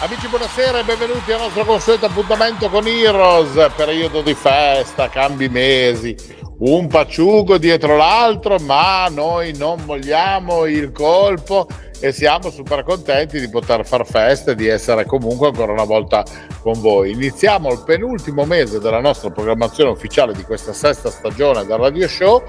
[0.00, 6.14] Amici buonasera e benvenuti al nostro consueto appuntamento con Heroes, periodo di festa, cambi mesi,
[6.58, 11.66] un paciugo dietro l'altro, ma noi non vogliamo il colpo
[11.98, 16.22] e siamo super contenti di poter far festa e di essere comunque ancora una volta
[16.60, 17.10] con voi.
[17.10, 22.44] Iniziamo il penultimo mese della nostra programmazione ufficiale di questa sesta stagione del Radio Show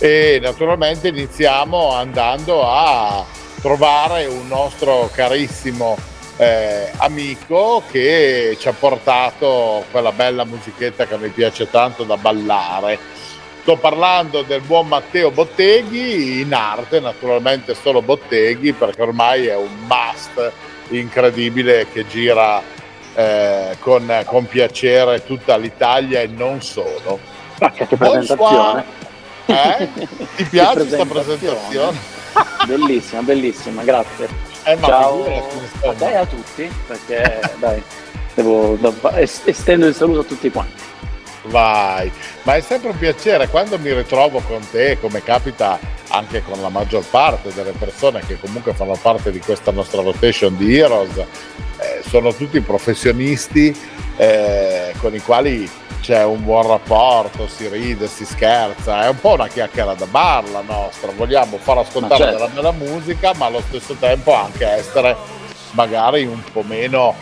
[0.00, 3.24] e naturalmente iniziamo andando a
[3.60, 11.28] trovare un nostro carissimo eh, amico che ci ha portato quella bella musichetta che mi
[11.28, 12.98] piace tanto da ballare.
[13.60, 19.86] Sto parlando del buon Matteo Botteghi, in arte naturalmente solo Botteghi perché ormai è un
[19.86, 20.52] must
[20.90, 22.62] incredibile che gira
[23.14, 27.18] eh, con, con, piacere tutta l'Italia e non solo.
[27.58, 28.84] Che presentazione!
[29.44, 29.88] Eh?
[30.36, 31.98] Ti piace questa presentazione?
[32.64, 34.47] bellissima, bellissima, grazie.
[34.68, 35.24] Eh, Ciao.
[35.24, 37.82] a te e a tutti, perché dai,
[38.34, 40.82] devo, devo, estendo il saluto a tutti quanti.
[41.44, 46.60] Vai, ma è sempre un piacere quando mi ritrovo con te, come capita anche con
[46.60, 51.16] la maggior parte delle persone che comunque fanno parte di questa nostra rotation di Heroes,
[51.16, 53.74] eh, sono tutti professionisti
[54.18, 55.66] eh, con i quali
[56.00, 60.48] c'è un buon rapporto, si ride, si scherza, è un po' una chiacchiera da bar
[60.50, 62.36] la nostra, vogliamo far ascoltare certo.
[62.36, 65.16] della bella musica ma allo stesso tempo anche essere
[65.72, 67.14] magari un po' meno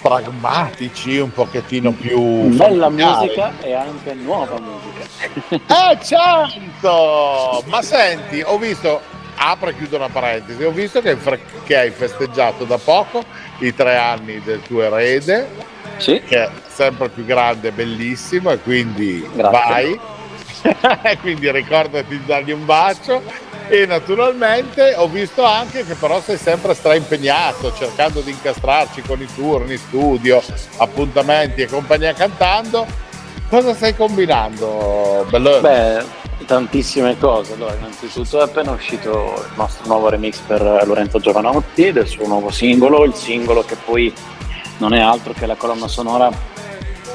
[0.00, 2.20] pragmatici, un pochettino più...
[2.48, 3.26] Bella familiari.
[3.26, 5.90] musica e anche nuova musica.
[5.90, 7.62] eh certo!
[7.66, 9.00] Ma senti, ho visto,
[9.36, 11.16] apro e chiudo una parentesi, ho visto che,
[11.64, 13.24] che hai festeggiato da poco
[13.58, 15.48] i tre anni del tuo erede
[15.98, 16.22] sì.
[16.24, 19.98] che è sempre più grande bellissimo e quindi Grazie.
[20.62, 23.22] vai, quindi ricordati di dargli un bacio
[23.68, 29.28] e naturalmente ho visto anche che però sei sempre straimpegnato cercando di incastrarci con i
[29.34, 30.42] turni, studio,
[30.76, 32.86] appuntamenti e compagnia cantando.
[33.48, 35.60] Cosa stai combinando, Bello?
[35.60, 36.04] Beh,
[36.46, 37.54] tantissime cose.
[37.54, 42.50] Allora, innanzitutto è appena uscito il nostro nuovo remix per Lorenzo Giovanotti del suo nuovo
[42.50, 44.12] singolo, il singolo che poi
[44.78, 46.30] non è altro che la colonna sonora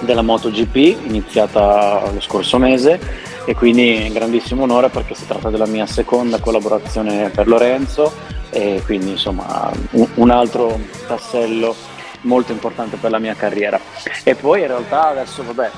[0.02, 3.00] della MotoGP iniziata lo scorso mese
[3.46, 8.14] e quindi è un grandissimo onore perché si tratta della mia seconda collaborazione per Lorenzo
[8.50, 9.72] e quindi insomma
[10.16, 11.76] un altro tassello
[12.22, 13.80] molto importante per la mia carriera
[14.24, 15.72] e poi in realtà adesso vabbè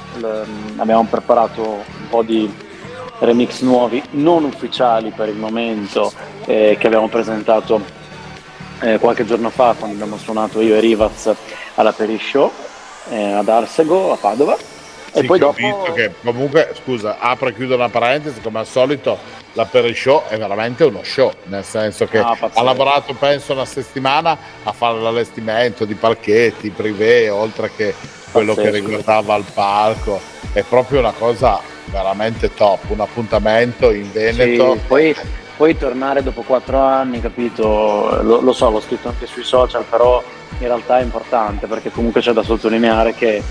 [0.78, 2.52] abbiamo preparato un po' di
[3.22, 6.12] remix nuovi non ufficiali per il momento
[6.46, 7.82] eh, che abbiamo presentato
[8.82, 11.32] eh, qualche giorno fa quando abbiamo suonato io e Rivaz
[11.76, 12.52] alla Peri Show
[13.10, 14.58] eh, ad Arsego a Padova.
[14.58, 19.18] Sì, e poi dopo che comunque scusa apro e chiudo una parentesi come al solito
[19.54, 23.66] la Peri Show è veramente uno show nel senso che ah, ha lavorato penso una
[23.66, 27.94] settimana a fare l'allestimento di palchetti privé oltre che
[28.32, 28.72] quello pazzesco.
[28.72, 30.20] che riguardava il palco
[30.54, 35.16] è proprio una cosa veramente top un appuntamento in Veneto sì, poi
[35.62, 40.24] poi tornare dopo quattro anni, capito, lo, lo, so, l'ho scritto anche sui social, però
[40.58, 43.44] in realtà è importante perché comunque c'è da sottolineare che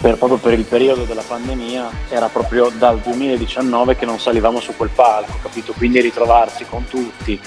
[0.00, 4.76] per, proprio per il periodo della pandemia era proprio dal 2019 che non salivamo su
[4.76, 5.72] quel palco, capito?
[5.72, 7.40] Quindi ritrovarsi con tutti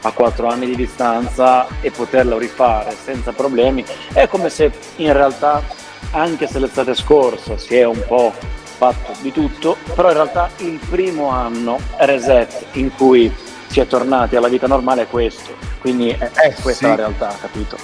[0.00, 5.62] a quattro anni di distanza e poterlo rifare senza problemi è come se in realtà
[6.10, 8.32] anche se l'estate scorsa si è un po'
[8.76, 13.32] fatto di tutto, però in realtà il primo anno reset in cui
[13.66, 16.86] si è tornati alla vita normale è questo, quindi è, eh, questa sì.
[16.86, 17.76] la realtà, capito?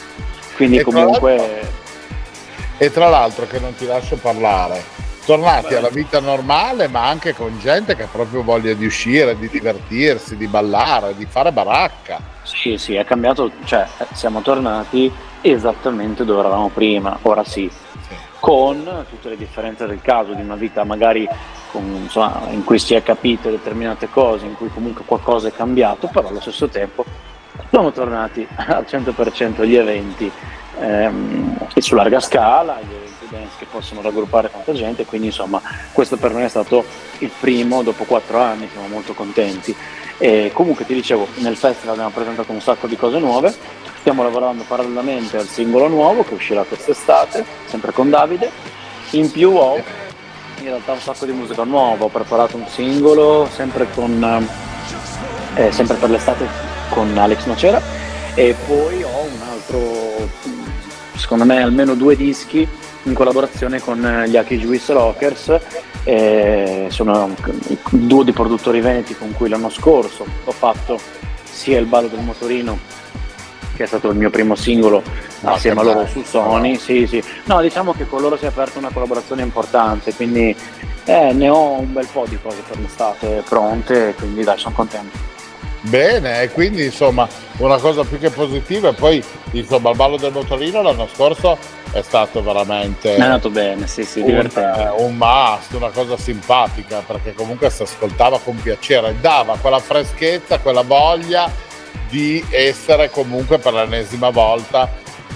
[0.57, 1.37] Quindi e comunque...
[1.37, 1.81] Tra
[2.79, 4.83] e tra l'altro che non ti lascio parlare,
[5.25, 9.49] tornati alla vita normale ma anche con gente che ha proprio voglia di uscire, di
[9.49, 12.21] divertirsi, di ballare, di fare baracca.
[12.43, 17.71] Sì, sì, è cambiato, cioè siamo tornati esattamente dove eravamo prima, ora sì,
[18.43, 21.29] con tutte le differenze del caso, di una vita magari
[21.71, 26.09] con, insomma, in cui si è capito determinate cose, in cui comunque qualcosa è cambiato,
[26.09, 27.05] però allo stesso tempo
[27.71, 30.29] siamo tornati al 100% agli eventi
[30.81, 35.63] ehm, su larga scala, gli eventi dance che possono raggruppare tanta gente, quindi insomma
[35.93, 36.85] questo per noi è stato
[37.19, 39.73] il primo dopo quattro anni, siamo molto contenti.
[40.19, 43.55] E comunque ti dicevo, nel festival abbiamo presentato un sacco di cose nuove,
[44.03, 48.51] Stiamo lavorando parallelamente al singolo nuovo che uscirà quest'estate, sempre con Davide.
[49.11, 53.87] In più ho in realtà un sacco di musica nuova, ho preparato un singolo sempre,
[53.95, 54.45] con,
[55.55, 56.49] eh, sempre per l'estate
[56.89, 57.81] con Alex Nocera
[58.35, 60.29] e poi ho un altro,
[61.15, 62.67] secondo me almeno due dischi
[63.05, 65.61] in collaborazione con gli Aki Juice Rockers,
[66.03, 67.33] eh, sono
[67.69, 70.99] il duo di produttori veneti con cui l'anno scorso ho fatto
[71.45, 73.02] sia il ballo del motorino
[73.75, 75.03] che è stato il mio primo singolo
[75.41, 76.77] no, assieme a loro su Sony.
[76.77, 77.23] Sì, sì.
[77.45, 80.55] No, diciamo che con loro si è aperta una collaborazione importante, quindi
[81.05, 85.31] eh, ne ho un bel po' di cose per l'estate pronte, quindi dai, sono contento.
[85.85, 87.27] Bene, e quindi insomma
[87.57, 91.59] una cosa più che positiva e poi insomma il ballo del motorino l'anno scorso
[91.91, 93.17] è stato veramente...
[93.17, 94.93] È andato bene, sì, sì, divertente.
[94.97, 100.61] Un, un must, una cosa simpatica perché comunque si ascoltava con piacere, dava quella freschezza,
[100.61, 101.51] quella voglia
[102.13, 104.87] di essere comunque per l'ennesima volta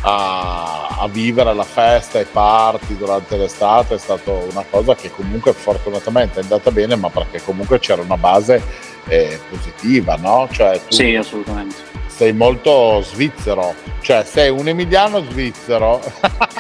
[0.03, 5.55] a, a, vivere la festa e party durante l'estate è stata una cosa che comunque
[5.55, 8.63] fortunatamente è andata bene ma perché comunque c'era una base
[9.09, 10.47] eh, positiva no?
[10.53, 16.01] Cioè, sì assolutamente sei molto svizzero, cioè sei un emiliano svizzero,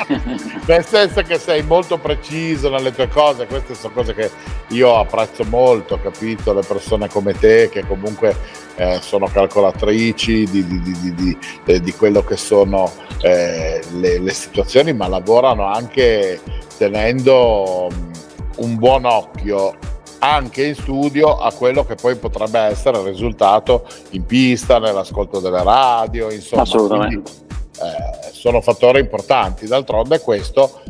[0.68, 4.30] nel senso che sei molto preciso nelle tue cose, queste sono cose che
[4.68, 6.52] io apprezzo molto, capito?
[6.52, 8.36] Le persone come te che comunque
[8.74, 12.92] eh, sono calcolatrici di, di, di, di eh, quello che sono
[13.22, 16.38] eh, le, le, situazioni, ma lavorano anche
[16.76, 18.10] tenendo um,
[18.56, 19.74] un buon occhio
[20.18, 25.62] anche in studio a quello che poi potrebbe essere il risultato in pista, nell'ascolto delle
[25.62, 26.62] radio, insomma.
[26.62, 27.30] Assolutamente.
[27.30, 27.44] Quindi,
[27.82, 29.66] eh, sono fattori importanti.
[29.66, 30.80] D'altronde questo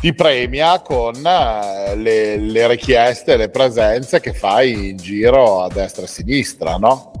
[0.00, 6.02] ti premia con eh, le, le, richieste, le presenze che fai in giro a destra
[6.02, 7.12] e a sinistra, no?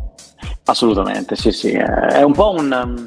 [0.64, 1.70] Assolutamente, sì, sì.
[1.70, 3.04] È un po' un,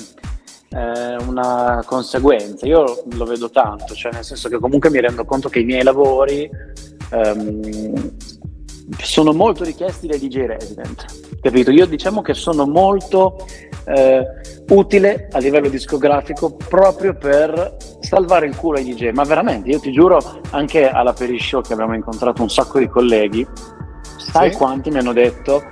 [0.71, 2.65] um, una conseguenza.
[2.65, 5.83] Io lo vedo tanto, cioè nel senso che comunque mi rendo conto che i miei
[5.83, 6.49] lavori
[7.11, 8.15] um,
[8.97, 11.05] sono molto richiesti dai DJ resident,
[11.41, 11.71] capito?
[11.71, 13.45] Io diciamo che sono molto
[13.85, 14.25] eh,
[14.69, 19.91] utile a livello discografico proprio per salvare il culo ai DJ, ma veramente, io ti
[19.91, 20.19] giuro,
[20.51, 23.45] anche alla Peri Show che abbiamo incontrato un sacco di colleghi,
[24.17, 24.57] sai sì?
[24.57, 25.63] quanti mi hanno detto,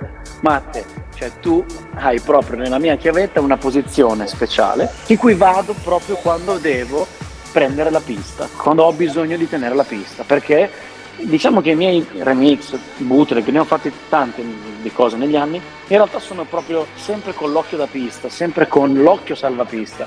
[0.42, 1.64] Matte, cioè tu
[1.94, 7.06] hai proprio nella mia chiavetta una posizione speciale in cui vado proprio quando devo
[7.52, 10.70] prendere la pista, quando ho bisogno di tenere la pista, perché
[11.20, 14.42] diciamo che i miei remix, bootleg, ne ho fatti tante
[14.80, 18.94] di cose negli anni, in realtà sono proprio sempre con l'occhio da pista, sempre con
[18.94, 20.06] l'occhio salvapista.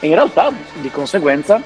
[0.00, 1.60] E in realtà, di conseguenza,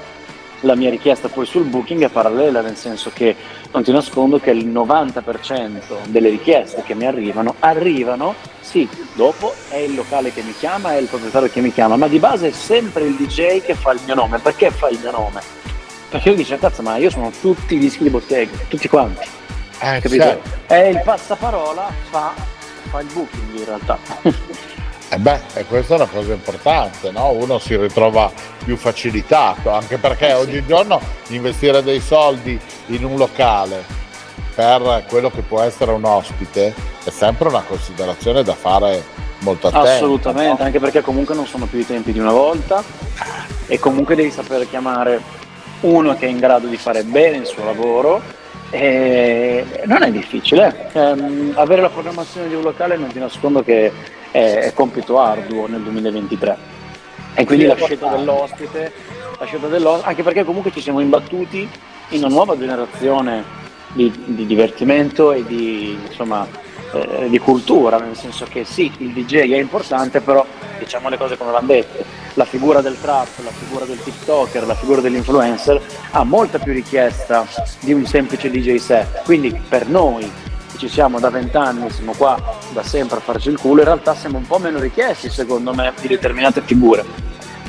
[0.61, 3.35] la mia richiesta poi sul booking è parallela, nel senso che
[3.73, 9.77] non ti nascondo che il 90% delle richieste che mi arrivano, arrivano, sì, dopo è
[9.77, 12.53] il locale che mi chiama, è il proprietario che mi chiama, ma di base è
[12.53, 14.39] sempre il DJ che fa il mio nome.
[14.39, 15.41] Perché fa il mio nome?
[16.11, 19.27] Perché io dice, cazzo, ma io sono tutti i dischi di bottega, tutti quanti.
[19.81, 20.23] Eh, capito?
[20.23, 20.51] Certo.
[20.67, 22.35] E il passaparola fa,
[22.91, 23.99] fa il booking in realtà.
[25.13, 27.31] E eh beh, e questa è una cosa importante, no?
[27.31, 28.31] Uno si ritrova
[28.65, 30.37] più facilitato, anche perché eh sì.
[30.37, 33.99] oggigiorno investire dei soldi in un locale
[34.55, 39.03] per quello che può essere un ospite è sempre una considerazione da fare
[39.41, 39.95] molto attenta.
[39.95, 40.67] Assolutamente, no?
[40.67, 42.83] anche perché comunque non sono più i tempi di una volta
[43.67, 45.21] e comunque devi sapere chiamare
[45.81, 48.23] uno che è in grado di fare bene il suo lavoro.
[48.71, 51.53] Non è difficile, eh.
[51.55, 53.91] avere la programmazione di un locale non ti nascondo che
[54.31, 56.79] è, è compito arduo nel 2023
[57.35, 58.93] e quindi la scelta dell'ospite,
[59.39, 61.69] la scelta dell'ospite, anche perché comunque ci siamo imbattuti
[62.11, 63.45] in una nuova generazione
[63.93, 66.47] di, di divertimento e di, insomma,
[66.93, 70.45] eh, di cultura, nel senso che sì, il DJ è importante, però
[70.79, 74.75] diciamo le cose come vanno dette, la figura del trap, la figura del TikToker, la
[74.75, 77.47] figura dell'influencer ha molta più richiesta
[77.81, 79.23] di un semplice DJ set.
[79.25, 80.31] Quindi per noi
[80.71, 82.39] che ci siamo da vent'anni, siamo qua
[82.73, 85.93] da sempre a farci il culo, in realtà siamo un po' meno richiesti secondo me
[86.01, 87.05] di determinate figure.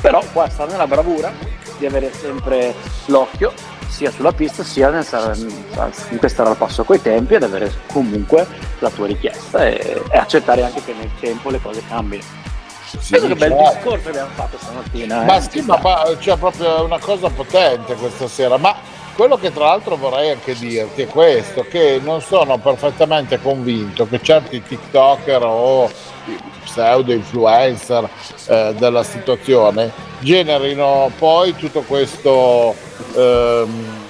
[0.00, 1.32] Però qua sta nella bravura
[1.78, 2.74] di avere sempre
[3.06, 3.52] l'occhio
[3.88, 8.46] sia sulla pista sia nel stare al passo coi tempi ed avere comunque
[8.78, 12.41] la tua richiesta e, e accettare anche che nel tempo le cose cambino.
[12.98, 13.74] Sì, Penso che bel certo.
[13.74, 15.22] discorso abbiamo fatto stamattina.
[15.22, 15.40] Ma eh?
[15.40, 18.56] sì, ma c'è cioè, proprio una cosa potente questa sera.
[18.56, 18.76] Ma
[19.14, 24.20] quello che tra l'altro vorrei anche dirti è questo, che non sono perfettamente convinto che
[24.22, 25.90] certi TikToker o
[26.64, 28.08] pseudo influencer
[28.46, 32.74] eh, della situazione generino poi tutto questo
[33.14, 34.02] ehm,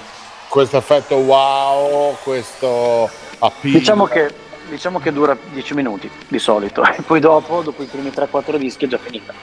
[0.47, 3.09] questo effetto wow, questo
[3.39, 3.73] appeal.
[3.73, 4.31] Diciamo che
[4.73, 8.85] diciamo che dura 10 minuti di solito, e poi dopo, dopo i primi 3-4 dischi
[8.85, 9.33] è già finita.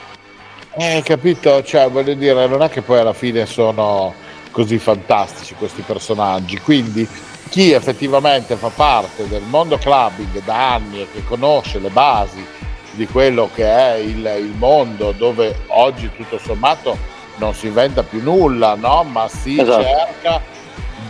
[0.77, 4.15] Eh, capito, cioè voglio dire, non è che poi alla fine sono
[4.51, 6.59] così fantastici questi personaggi.
[6.59, 7.09] Quindi
[7.49, 12.45] chi effettivamente fa parte del mondo clubbing da anni e che conosce le basi
[12.93, 16.97] di quello che è il, il mondo dove oggi tutto sommato
[17.37, 19.03] non si inventa più nulla, no?
[19.05, 19.83] ma si esatto.
[19.83, 20.43] cerca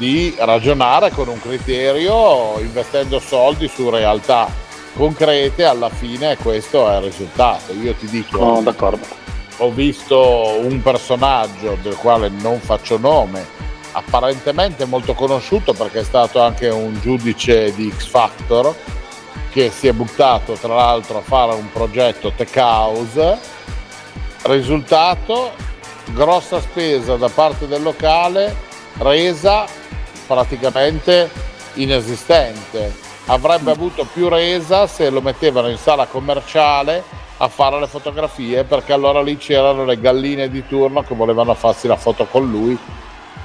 [0.00, 4.50] di ragionare con un criterio investendo soldi su realtà
[4.96, 7.74] concrete, alla fine questo è il risultato.
[7.74, 9.06] Io ti dico, oh, d'accordo.
[9.58, 13.46] ho visto un personaggio del quale non faccio nome,
[13.92, 18.74] apparentemente molto conosciuto perché è stato anche un giudice di X Factor,
[19.50, 23.38] che si è buttato tra l'altro a fare un progetto Tech House.
[24.44, 25.50] Risultato,
[26.14, 29.66] grossa spesa da parte del locale, resa
[30.26, 31.30] praticamente
[31.74, 33.08] inesistente.
[33.26, 37.02] Avrebbe avuto più resa se lo mettevano in sala commerciale
[37.38, 41.86] a fare le fotografie perché allora lì c'erano le galline di turno che volevano farsi
[41.86, 42.78] la foto con lui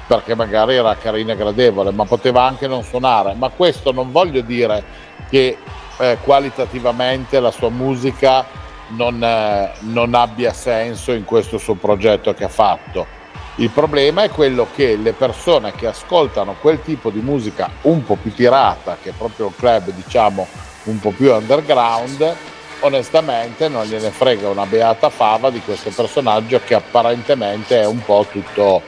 [0.08, 3.34] perché magari era carina e gradevole ma poteva anche non suonare.
[3.36, 4.84] Ma questo non voglio dire
[5.30, 5.58] che
[5.98, 8.46] eh, qualitativamente la sua musica
[8.90, 13.24] non, eh, non abbia senso in questo suo progetto che ha fatto
[13.58, 18.16] il problema è quello che le persone che ascoltano quel tipo di musica un po'
[18.16, 20.46] più tirata, che è proprio un club diciamo
[20.84, 22.36] un po' più underground,
[22.82, 28.26] onestamente non gliene frega una beata fava di questo personaggio che apparentemente è un po'
[28.30, 28.82] tutto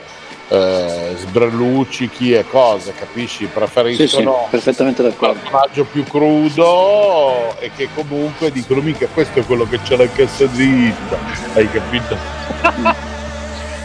[0.48, 3.46] eh, sbreluccichi e cose, capisci?
[3.46, 9.66] Preferiscono sì, sì, un personaggio più crudo e che comunque dicono mica questo è quello
[9.66, 11.18] che c'è la cassa zitta,
[11.54, 13.06] hai capito?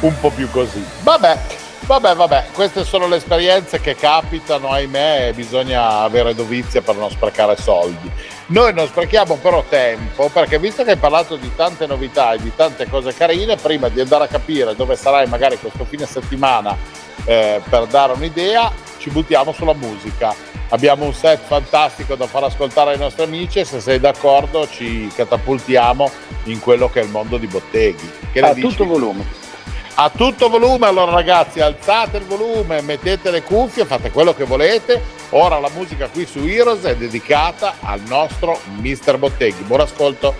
[0.03, 0.83] un po' più così.
[1.01, 1.37] Vabbè,
[1.85, 7.09] vabbè, vabbè, queste sono le esperienze che capitano, ahimè, e bisogna avere dovizia per non
[7.09, 8.09] sprecare soldi.
[8.47, 12.51] Noi non sprechiamo però tempo perché visto che hai parlato di tante novità e di
[12.55, 16.75] tante cose carine, prima di andare a capire dove sarai magari questo fine settimana
[17.25, 20.35] eh, per dare un'idea, ci buttiamo sulla musica.
[20.69, 25.09] Abbiamo un set fantastico da far ascoltare ai nostri amici e se sei d'accordo ci
[25.15, 26.09] catapultiamo
[26.45, 28.11] in quello che è il mondo di botteghi.
[28.31, 29.42] Che a tutto volume
[29.95, 30.87] a tutto volume.
[30.87, 35.01] Allora ragazzi, alzate il volume, mettete le cuffie, fate quello che volete.
[35.29, 39.17] Ora la musica qui su Heroes è dedicata al nostro Mr.
[39.17, 39.63] Botteghi.
[39.63, 40.35] Buon ascolto.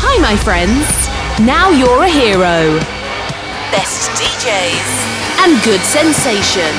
[0.00, 1.08] Hi my friends.
[1.38, 2.78] Now you're a hero.
[3.70, 6.74] Best DJs and good sensation.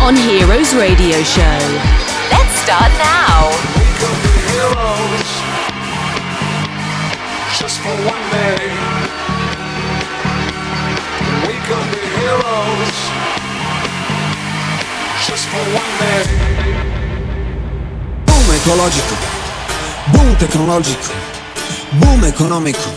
[0.00, 1.58] On Heroes Radio Show.
[2.30, 3.50] Let's start now.
[7.60, 8.56] Just for one day.
[11.46, 12.96] We could be heroes
[15.28, 16.22] just for one day.
[18.26, 19.16] Boom ecologico,
[20.12, 21.12] boom tecnologico,
[22.00, 22.88] boom economico,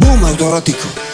[0.00, 1.11] boom autorotico.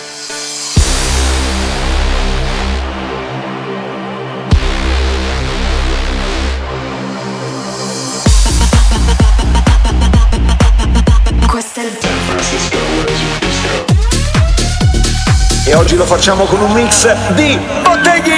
[15.69, 18.33] E oggi lo facciamo con un mix di Botteghi!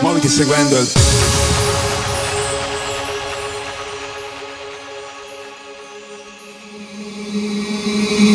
[0.00, 0.90] Muoviti seguendo il...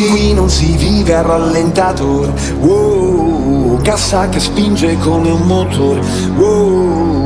[0.08, 6.00] Qui non si vive a rallentato, wow, cassa che spinge come un motore,
[6.36, 7.23] wow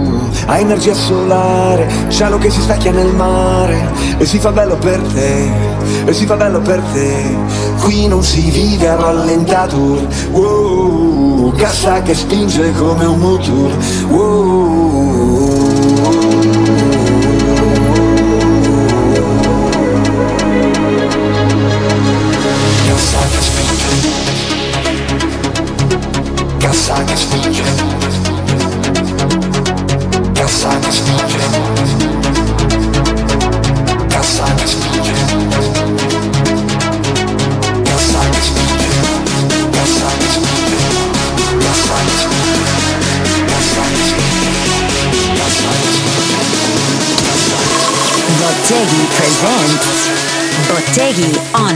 [0.48, 5.50] a energia solare, cielo che si specchia nel mare e si fa bello per te,
[6.06, 7.36] e si fa bello per te.
[7.80, 13.76] Qui non si vive a rallentato, wow, cassa che spinge come un motore,
[14.08, 14.97] wow.
[50.88, 51.67] Botteghi on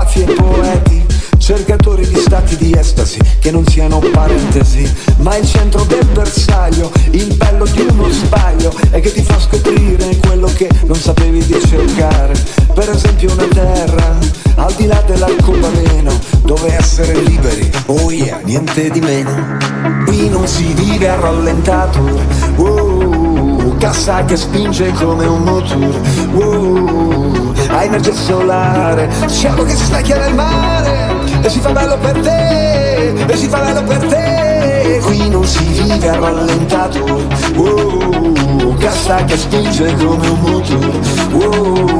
[0.00, 5.84] pazzi e poeti, cercatori di stati di estasi che non siano parentesi, ma il centro
[5.84, 10.96] del bersaglio, il bello di uno sbaglio e che ti fa scoprire quello che non
[10.96, 12.32] sapevi di cercare.
[12.72, 14.18] Per esempio una terra
[14.54, 19.58] al di là dell'arcobaleno, dove essere liberi, oh yeah, niente di meno.
[20.06, 22.00] Qui non si vive a rallentato,
[22.56, 26.00] oh, cassa che spinge come un motore,
[26.36, 27.19] oh,
[27.70, 33.12] a energia solare, siamo che si stacchia nel mare e si fa bello per te,
[33.26, 35.00] e si fa bello per te.
[35.02, 40.98] Qui non si vive a rallentato, oh, cassa che spinge come un motore,
[41.32, 41.90] oh.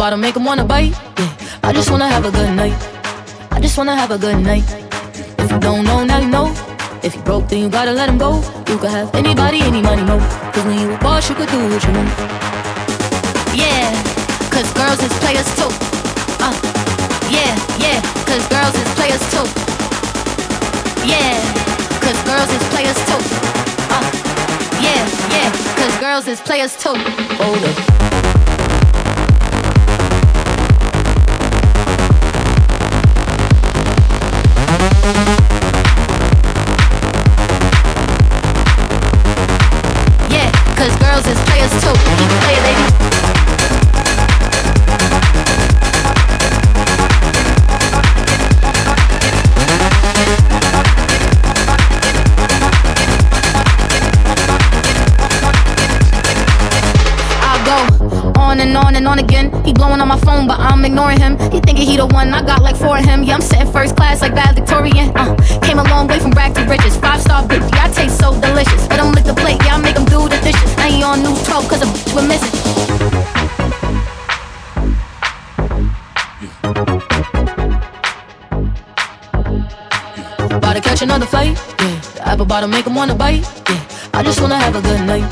[0.00, 0.92] Bottom, make them wanna bite.
[1.18, 2.72] Yeah, I just wanna have a good night.
[3.50, 4.64] I just wanna have a good night.
[5.38, 6.46] If you don't know, now you know.
[7.02, 8.36] If you broke, then you gotta let him go.
[8.68, 10.18] You could have anybody, any money, no.
[10.52, 12.39] Cause when you a boss, you could do what you want.
[14.60, 15.70] Yeah, cause girls is players too.
[16.38, 16.52] Uh,
[17.30, 19.46] yeah, yeah, cause girls is players too.
[21.06, 21.40] Yeah,
[21.98, 23.20] cause girls is players too.
[23.88, 24.10] Uh,
[24.82, 26.94] yeah, yeah, cause girls is players too.
[27.38, 28.00] Hold up.
[59.90, 61.36] Blowing on my phone, but I'm ignoring him.
[61.50, 63.24] He thinking he the one, I got like four of him.
[63.24, 65.10] Yeah, I'm sitting first class like valedictorian.
[65.16, 66.96] Uh, came a long way from rag to riches.
[66.96, 68.88] Five star bitch, yeah, I taste so delicious.
[68.88, 70.76] Let him lick the plate, yeah, I make him do the dishes.
[70.76, 72.54] Now he on news 12 cause a bitch we're missing.
[80.56, 82.00] About to catch another fight, yeah.
[82.14, 83.82] The apple bottom make him wanna bite, yeah.
[84.14, 85.26] I just wanna have a good night.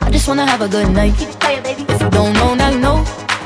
[0.00, 1.14] I just wanna have a good night.
[1.18, 2.89] If you don't know, now you know.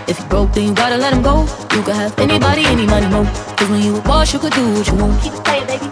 [0.06, 1.46] If you broke, then you gotta let him go.
[1.74, 3.24] You could have anybody, any money, no.
[3.56, 5.22] Cause when you a boss, you could do what you want.
[5.22, 5.86] Keep it playing, baby.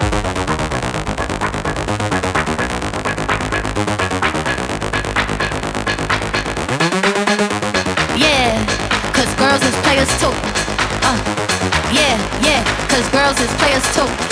[8.20, 8.53] Yeah,
[9.14, 10.35] cause girls is players too.
[11.09, 11.18] Uh,
[11.90, 14.32] yeah, yeah, cause girls is players too.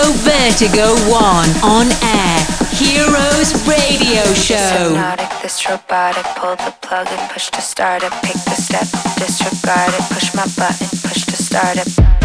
[0.00, 2.46] Vertigo Vertigo 1 on air.
[2.72, 4.88] Heroes Radio Show.
[4.88, 6.24] Hypnotic, this robotic.
[6.36, 8.12] Pull the plug and push to start it.
[8.22, 8.86] Pick the step,
[9.18, 10.02] disregard it.
[10.14, 12.19] Push my button, push to start it.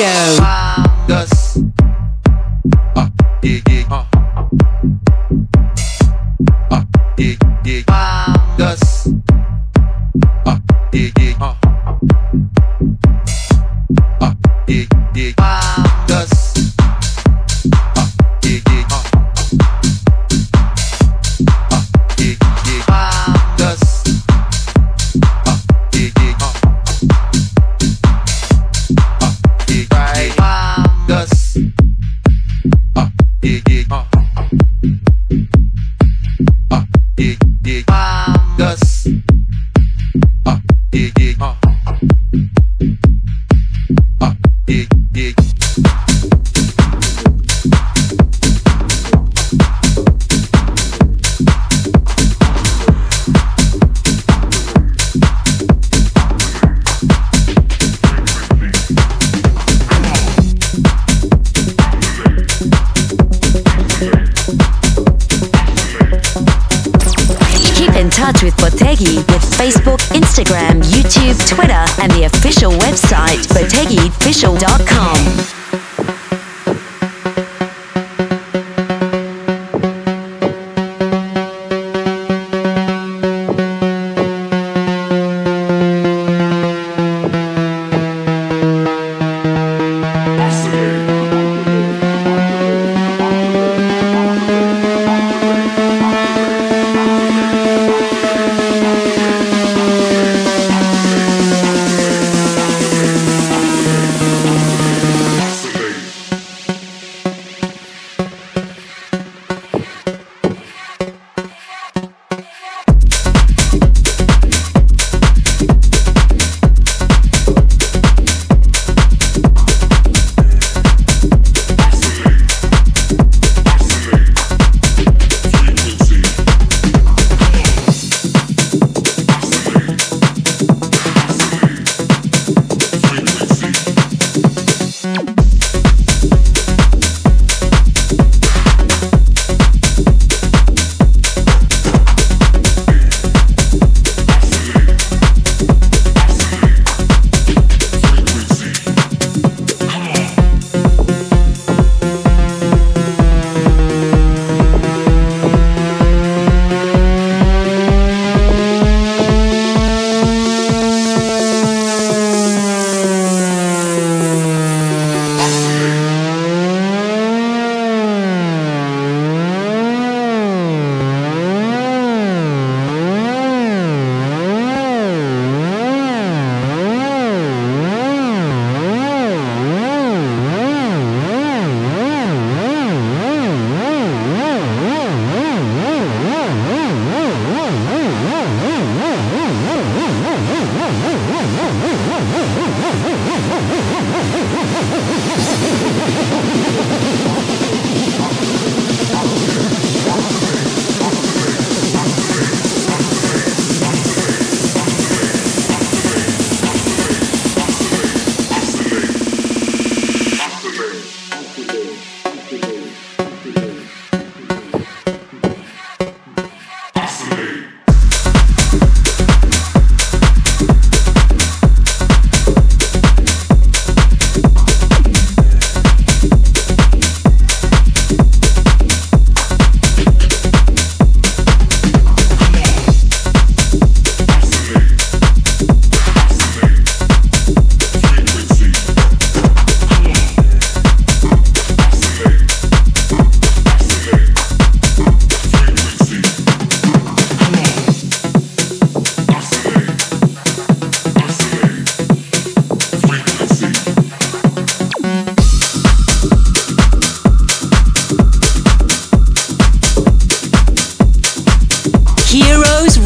[0.00, 0.39] Show.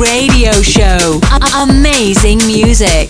[0.04, 1.18] Radio Show.
[1.32, 3.08] A- amazing music.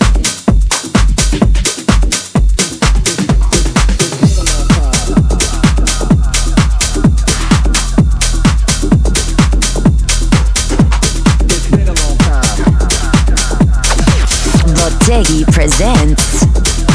[14.73, 16.45] Bottegi presents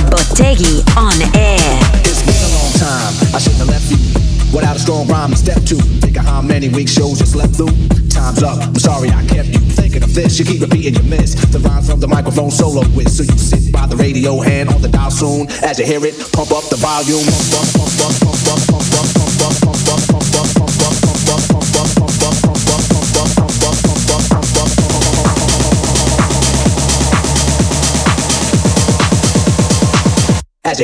[0.09, 1.59] Bottegi on air.
[2.05, 3.35] It's been a long time.
[3.35, 3.99] I shouldn't have left you
[4.57, 5.77] without a strong rhyme step to.
[6.01, 7.90] Think of how many weeks shows you slept through.
[10.23, 10.39] This.
[10.39, 11.35] You keep repeating your miss.
[11.35, 13.11] The rhyme from the microphone solo with.
[13.11, 15.49] So you sit by the radio, hand on the dial soon.
[15.63, 17.25] As you hear it, pump up the volume.
[17.25, 18.51] Pump up,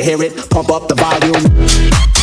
[0.03, 2.16] hear it, pump up, the up,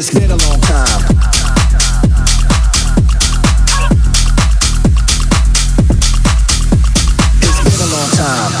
[0.00, 1.02] It's been a long time.
[7.42, 8.52] It's been a long time.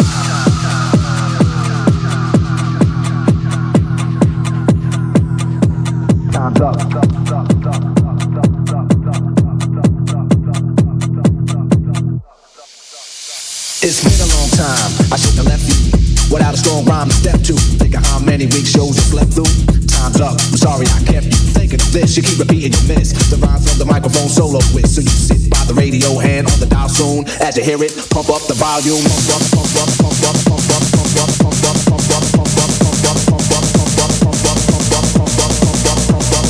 [13.80, 14.90] It's been a long time.
[15.12, 17.52] I shouldn't have left you without a strong rhyme to step to.
[17.78, 19.77] Think of how many weeks shows you slept through.
[19.98, 20.38] Time's up.
[20.38, 22.14] I'm sorry I kept you thinking of this.
[22.16, 23.10] You keep repeating your miss.
[23.34, 24.86] The rhyme from the microphone solo with.
[24.86, 27.26] So you sit by the radio, hand on the dial soon.
[27.42, 29.02] As you hear it, pump up the volume.
[29.02, 32.54] Pump up, pump up, pump up, pump up, pump up, pump up, pump up, pump
[32.54, 35.42] up, pump up, pump up, pump up, pump up, pump up, pump up, pump up,
[35.42, 36.46] pump up,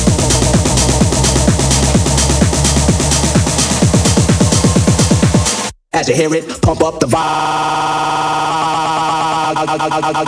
[5.91, 7.49] As you hear it, pump up the volume.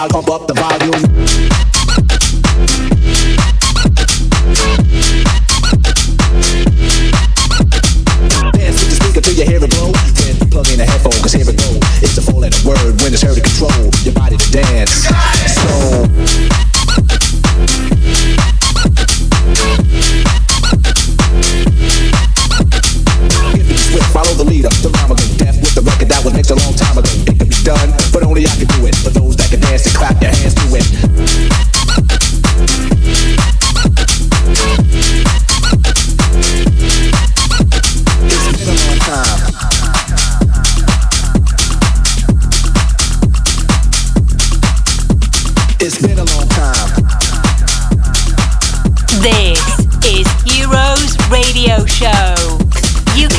[0.09, 1.10] Pump up the volume.
[13.13, 13.80] It's is out of control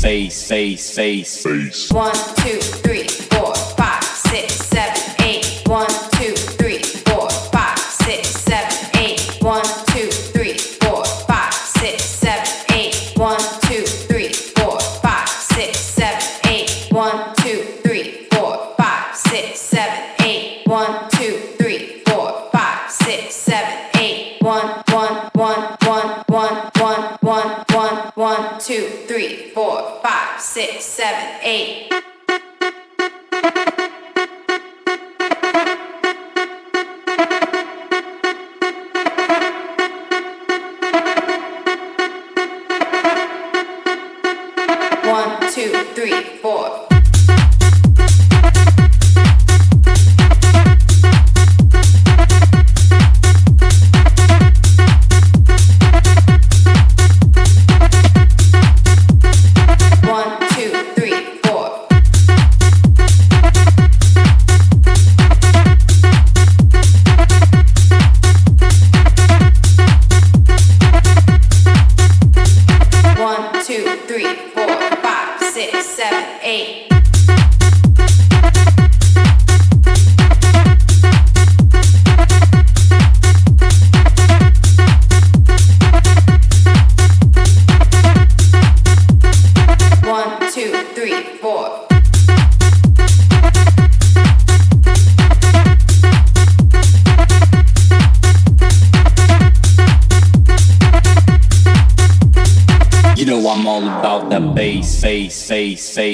[0.00, 1.90] face, face, face, face.
[1.92, 2.77] One, two.
[30.58, 31.88] Six, seven, eight.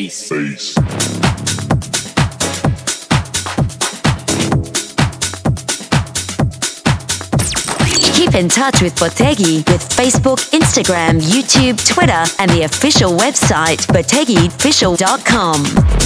[0.09, 0.29] face.
[0.29, 0.75] face.
[8.15, 16.04] Keep in touch with Botegi with Facebook, Instagram, YouTube, Twitter, and the official website, botegiofficial.com.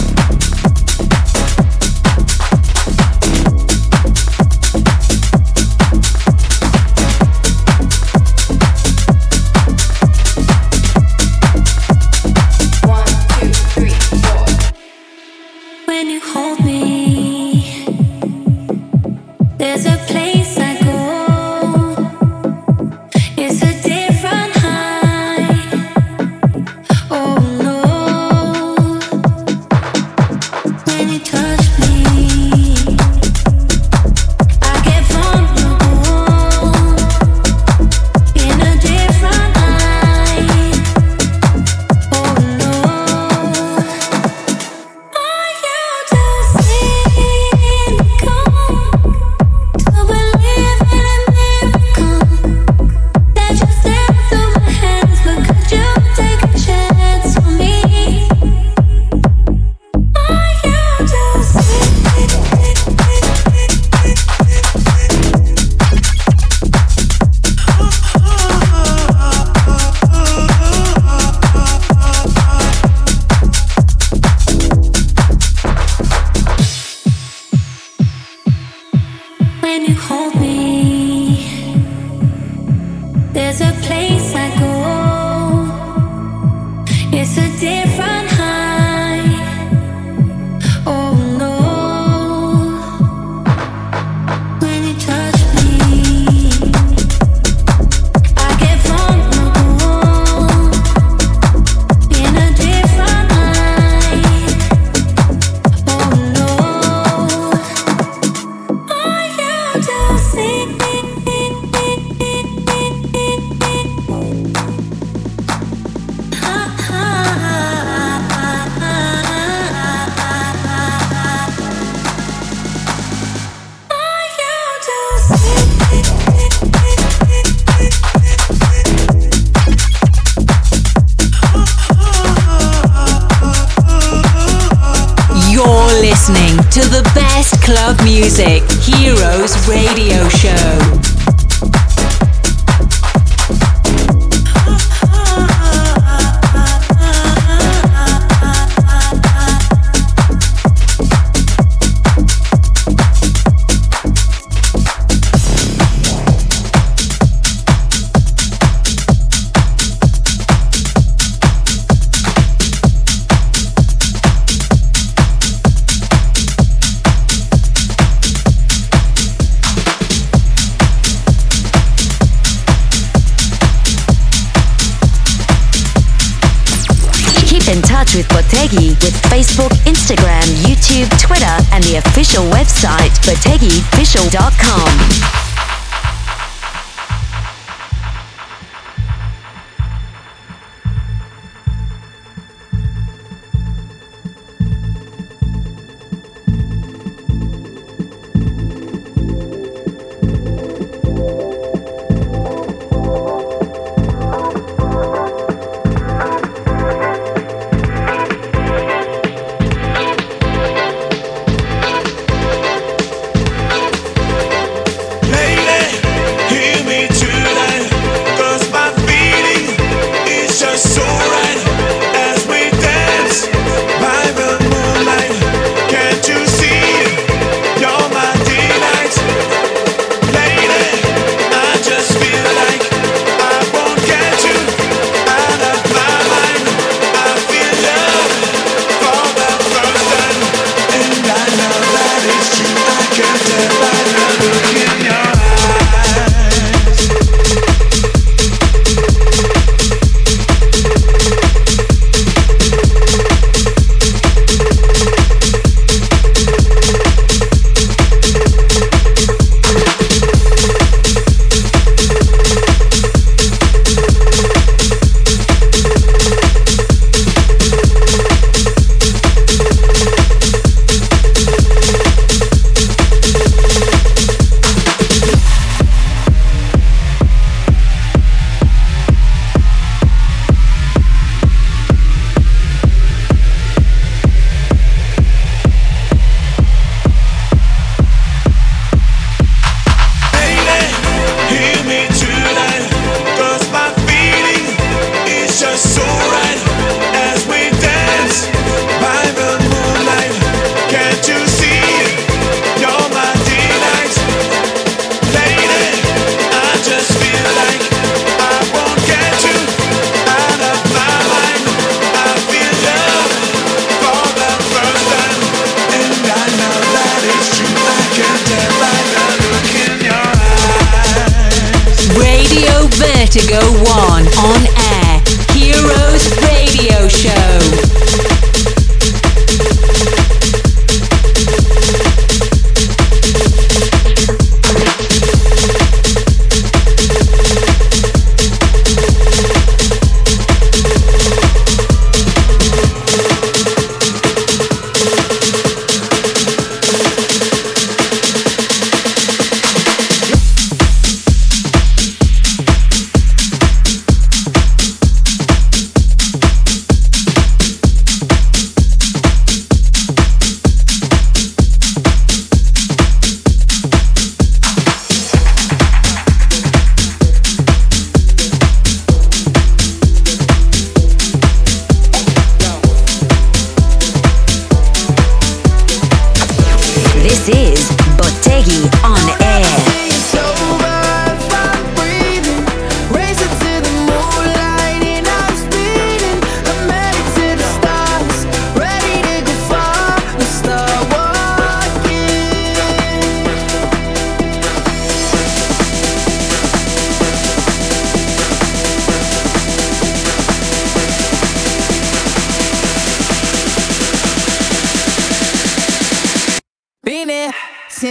[178.58, 185.47] With Facebook, Instagram, YouTube, Twitter, and the official website, botegifficial.com.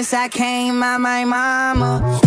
[0.08, 2.27] since I came out my mama.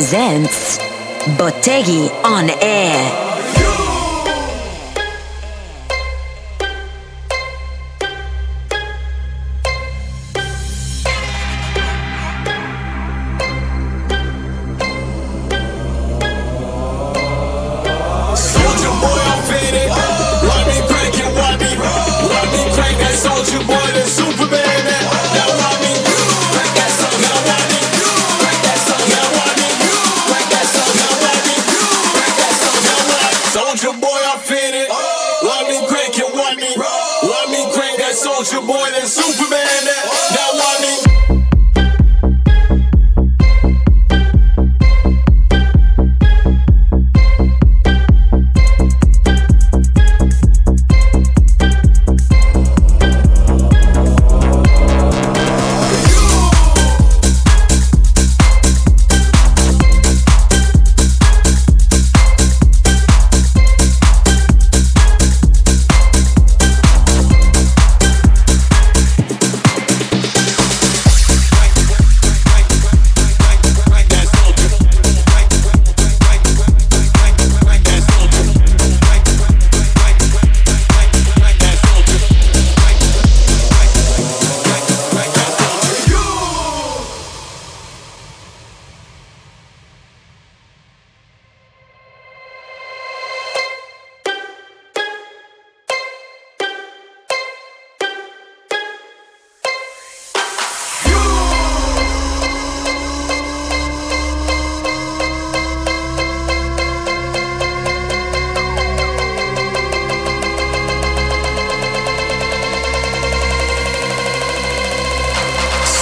[0.00, 0.78] presents
[1.36, 3.29] Bottegi on Air.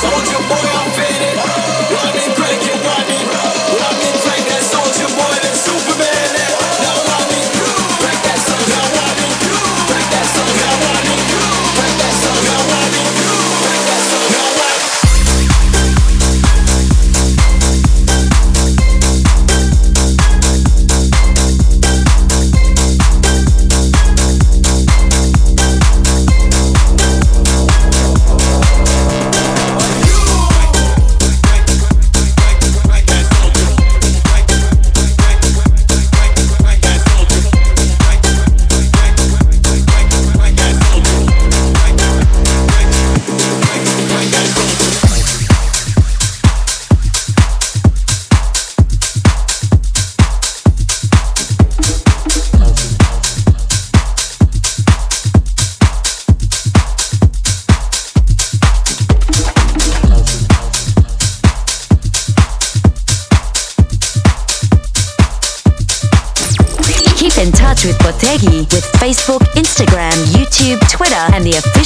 [0.00, 1.67] Soldier boy, I'm fitted.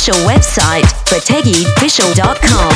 [0.02, 2.71] official website, bategifficial.com.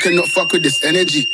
[0.00, 1.28] cannot fuck with this energy.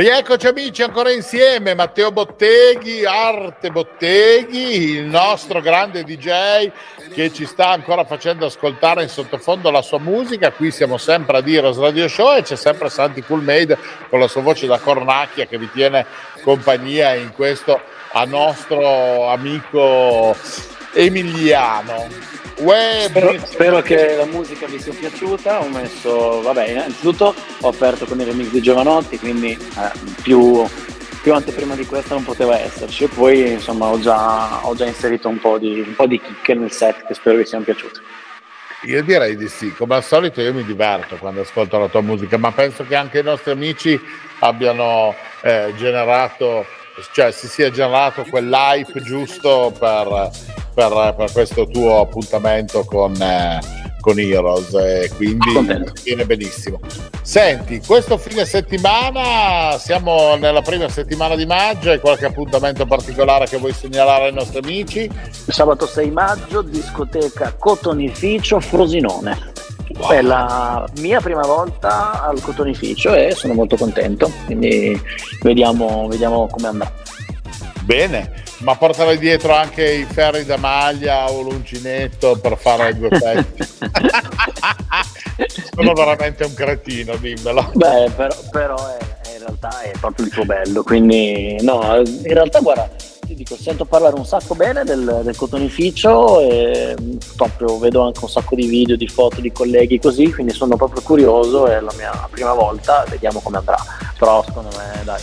[0.00, 6.70] Rieccoci amici ancora insieme, Matteo Botteghi, Arte Botteghi, il nostro grande DJ
[7.12, 10.52] che ci sta ancora facendo ascoltare in sottofondo la sua musica.
[10.52, 13.76] Qui siamo sempre a Diros Radio Show e c'è sempre Santi Coolmade
[14.08, 16.06] con la sua voce da cornacchia che vi tiene
[16.42, 17.78] compagnia in questo
[18.12, 20.34] a nostro amico
[20.94, 22.39] Emiliano.
[22.60, 25.60] Spero, spero che la musica vi sia piaciuta.
[25.62, 29.90] Ho messo, vabbè, innanzitutto ho aperto con il remix di Giovanotti, quindi eh,
[30.22, 30.62] più,
[31.22, 33.04] più anteprima di questa non poteva esserci.
[33.04, 36.54] E poi insomma ho già, ho già inserito un po' di, un po' di chicche
[36.54, 38.00] nel set che spero vi siano piaciute.
[38.84, 42.38] Io direi di sì, come al solito io mi diverto quando ascolto la tua musica,
[42.38, 43.98] ma penso che anche i nostri amici
[44.40, 46.64] abbiano eh, generato,
[47.12, 50.30] cioè si sia generato quell'hype giusto per,
[50.72, 53.58] per- per questo tuo appuntamento con, eh,
[54.00, 56.80] con Heroes e quindi viene benissimo.
[57.22, 63.58] Senti, questo fine settimana siamo nella prima settimana di maggio, hai qualche appuntamento particolare che
[63.58, 65.08] vuoi segnalare ai nostri amici?
[65.46, 69.52] Sabato 6 maggio, discoteca Cotonificio Frosinone.
[70.08, 74.98] È la mia prima volta al Cotonificio e sono molto contento, quindi
[75.42, 76.92] vediamo, vediamo come andrà.
[77.82, 83.78] Bene, ma portare dietro anche i ferri da maglia o l'uncinetto per fare due pezzi.
[85.74, 87.70] Sono veramente un cretino, dimmelo.
[87.74, 92.34] Beh, però, però è- è in realtà è proprio il tuo bello, quindi no, in
[92.34, 92.90] realtà guarda,
[93.26, 98.18] ti dico, sento parlare un sacco bene del, del cotonificio e mm, proprio vedo anche
[98.22, 101.92] un sacco di video, di foto di colleghi così, quindi sono proprio curioso, è la
[101.96, 103.78] mia prima volta, vediamo come andrà,
[104.18, 105.22] però secondo me dai,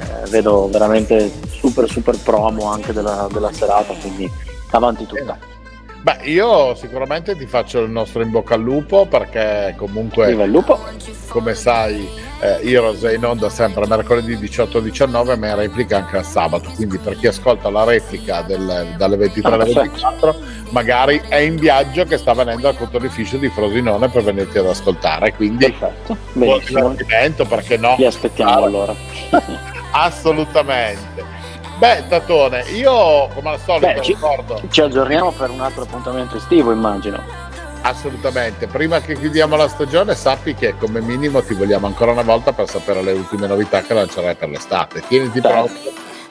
[0.00, 4.30] eh, vedo veramente super super promo anche della, della serata, quindi
[4.70, 5.38] avanti tutta.
[6.04, 10.78] Beh, io sicuramente ti faccio il nostro in bocca al lupo perché comunque, lupo.
[11.28, 12.06] come sai,
[12.40, 16.68] eh, Heroes è in onda sempre mercoledì 18-19, ma in replica anche al sabato.
[16.74, 19.80] Quindi per chi ascolta la replica del- dalle 23 alle Ah, perfetto.
[19.80, 20.34] 24,
[20.72, 25.32] magari è in viaggio che sta venendo al contonificio di Frosinone per venirti ad ascoltare.
[25.32, 26.90] Quindi buon benissimo.
[26.90, 27.94] divertimento, perché no?
[27.96, 28.94] Vi aspettiamo allora.
[29.96, 31.24] Assolutamente.
[31.78, 34.60] Beh, Tatone, io come al solito Beh, ci, ricordo.
[34.70, 37.20] ci aggiorniamo per un altro appuntamento estivo, immagino.
[37.82, 42.52] Assolutamente, prima che chiudiamo la stagione sappi che come minimo ti vogliamo ancora una volta
[42.52, 45.02] per sapere le ultime novità che lancerai per l'estate.
[45.06, 45.72] Tieniti pronto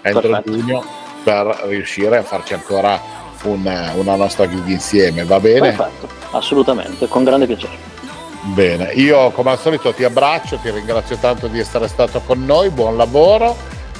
[0.02, 0.84] entro giugno
[1.24, 3.00] per riuscire a farci ancora
[3.44, 5.72] un- una nostra gig insieme, va bene?
[5.74, 7.78] Perfetto, assolutamente, con grande piacere.
[8.46, 12.70] Bene, io come al solito ti abbraccio, ti ringrazio tanto di essere stato con noi,
[12.70, 13.56] buon lavoro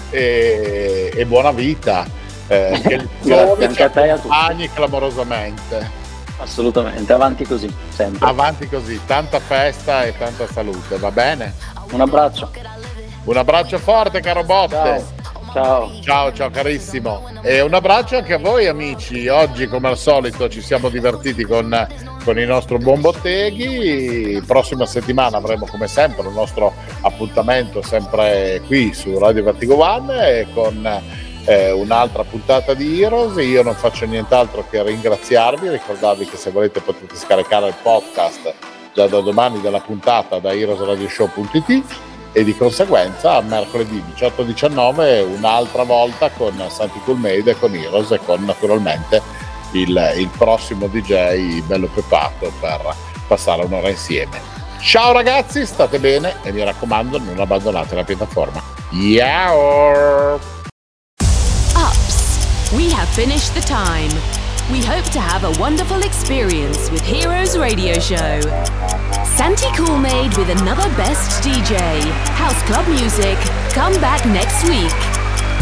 [0.10, 2.06] e, e buona vita.
[2.48, 4.70] Eh, che il Grazie anche a te a tutti.
[4.74, 6.02] clamorosamente.
[6.38, 8.28] Assolutamente, avanti così, sempre.
[8.28, 11.54] Avanti così, tanta festa e tanta salute, va bene?
[11.92, 12.52] Un abbraccio.
[13.24, 15.22] Un abbraccio forte, caro Botte.
[15.54, 15.92] Ciao.
[16.02, 17.30] Ciao, ciao carissimo.
[17.44, 19.28] E un abbraccio anche a voi amici.
[19.28, 21.88] Oggi come al solito ci siamo divertiti con,
[22.24, 24.42] con il nostro buon Botteghi.
[24.46, 31.02] Prossima settimana avremo come sempre il nostro appuntamento sempre qui su Radio Vertigo One con
[31.46, 33.36] eh, un'altra puntata di Heroes.
[33.46, 38.54] Io non faccio nient'altro che ringraziarvi, ricordarvi che se volete potete scaricare il podcast
[38.94, 41.84] già da domani della puntata da heroesradioshow.it
[42.32, 49.22] e di conseguenza mercoledì 18-19 un'altra volta con Santi Coolmade con Heroes e con naturalmente
[49.74, 52.96] il, il prossimo DJ bello pepato per
[53.28, 54.40] passare un'ora insieme.
[54.80, 58.62] Ciao ragazzi, state bene e mi raccomando non abbandonate la piattaforma.
[59.18, 60.40] Ciao!
[61.76, 64.12] Ups, we have finished the time.
[64.70, 68.40] We hope to have a wonderful experience with Heroes Radio Show.
[69.36, 71.78] Santi Coolmade with another best DJ.
[72.36, 73.38] House Club Music.
[73.74, 75.23] Come back next week.